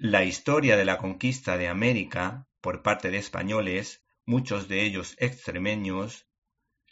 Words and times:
La 0.00 0.22
historia 0.24 0.76
de 0.76 0.84
la 0.84 0.96
conquista 0.96 1.58
de 1.58 1.66
América 1.66 2.46
por 2.60 2.84
parte 2.84 3.10
de 3.10 3.18
españoles, 3.18 4.04
muchos 4.26 4.68
de 4.68 4.84
ellos 4.84 5.16
extremeños, 5.18 6.28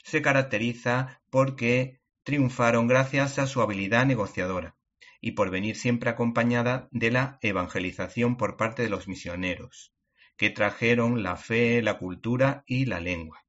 se 0.03 0.23
caracteriza 0.23 1.23
porque 1.31 2.01
triunfaron 2.25 2.89
gracias 2.89 3.39
a 3.39 3.47
su 3.47 3.63
habilidad 3.63 4.07
negociadora 4.07 4.77
y 5.21 5.33
por 5.33 5.53
venir 5.53 5.77
siempre 5.77 6.11
acompañada 6.11 6.89
de 6.91 7.13
la 7.13 7.39
evangelización 7.43 8.37
por 8.37 8.57
parte 8.57 8.83
de 8.83 8.89
los 8.89 9.07
misioneros, 9.07 9.95
que 10.37 10.51
trajeron 10.51 11.23
la 11.23 11.37
fe, 11.37 11.83
la 11.83 11.99
cultura 11.99 12.65
y 12.67 12.87
la 12.87 12.99
lengua. 12.99 13.47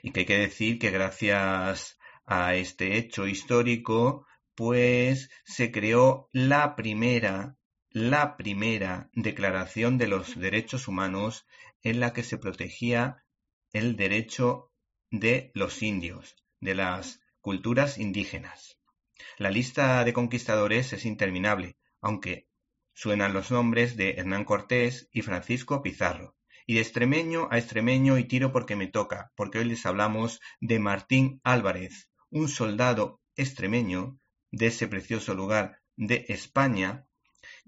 Y 0.00 0.12
que 0.12 0.20
hay 0.20 0.26
que 0.26 0.38
decir 0.38 0.78
que 0.78 0.92
gracias 0.92 1.98
a 2.24 2.54
este 2.54 2.98
hecho 2.98 3.26
histórico, 3.26 4.28
pues 4.54 5.28
se 5.44 5.72
creó 5.72 6.28
la 6.30 6.76
primera, 6.76 7.56
la 7.96 8.36
primera 8.36 9.08
declaración 9.14 9.96
de 9.96 10.06
los 10.06 10.38
derechos 10.38 10.86
humanos 10.86 11.46
en 11.82 11.98
la 11.98 12.12
que 12.12 12.22
se 12.22 12.36
protegía 12.36 13.24
el 13.72 13.96
derecho 13.96 14.70
de 15.10 15.50
los 15.54 15.82
indios, 15.82 16.36
de 16.60 16.74
las 16.74 17.22
culturas 17.40 17.96
indígenas. 17.96 18.78
La 19.38 19.50
lista 19.50 20.04
de 20.04 20.12
conquistadores 20.12 20.92
es 20.92 21.06
interminable, 21.06 21.78
aunque 22.02 22.50
suenan 22.92 23.32
los 23.32 23.50
nombres 23.50 23.96
de 23.96 24.10
Hernán 24.18 24.44
Cortés 24.44 25.08
y 25.10 25.22
Francisco 25.22 25.80
Pizarro. 25.80 26.36
Y 26.66 26.74
de 26.74 26.82
extremeño 26.82 27.48
a 27.50 27.56
extremeño 27.56 28.18
y 28.18 28.24
tiro 28.24 28.52
porque 28.52 28.76
me 28.76 28.88
toca, 28.88 29.32
porque 29.36 29.60
hoy 29.60 29.64
les 29.64 29.86
hablamos 29.86 30.42
de 30.60 30.78
Martín 30.80 31.40
Álvarez, 31.44 32.10
un 32.28 32.50
soldado 32.50 33.22
extremeño 33.36 34.18
de 34.50 34.66
ese 34.66 34.86
precioso 34.86 35.32
lugar 35.32 35.80
de 35.96 36.26
España, 36.28 37.06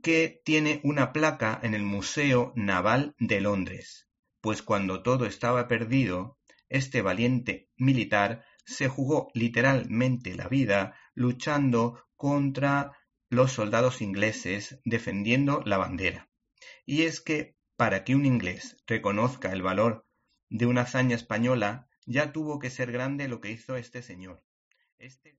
que 0.03 0.41
tiene 0.45 0.81
una 0.85 1.13
placa 1.13 1.59
en 1.63 1.75
el 1.75 1.83
Museo 1.83 2.53
Naval 2.57 3.15
de 3.19 3.41
Londres, 3.41 4.09
pues 4.41 4.63
cuando 4.63 5.03
todo 5.03 5.27
estaba 5.27 5.69
perdido, 5.69 6.39
este 6.69 7.03
valiente 7.03 7.69
militar 7.77 8.45
se 8.65 8.89
jugó 8.89 9.31
literalmente 9.35 10.35
la 10.35 10.49
vida 10.49 10.95
luchando 11.15 12.05
contra 12.17 12.93
los 13.31 13.53
soldados 13.53 14.01
ingleses 14.01 14.81
defendiendo 14.85 15.63
la 15.65 15.79
bandera. 15.79 16.31
Y 16.85 17.03
es 17.03 17.21
que 17.21 17.57
para 17.77 18.05
que 18.05 18.15
un 18.15 18.27
inglés 18.27 18.77
reconozca 18.87 19.53
el 19.53 19.63
valor 19.63 20.07
de 20.49 20.67
una 20.67 20.83
hazaña 20.83 21.17
española, 21.17 21.89
ya 22.07 22.33
tuvo 22.33 22.59
que 22.59 22.71
ser 22.71 22.93
grande 22.93 23.29
lo 23.29 23.41
que 23.41 23.51
hizo 23.51 23.77
este 23.77 24.03
señor. 24.03 24.43
Este... 24.99 25.39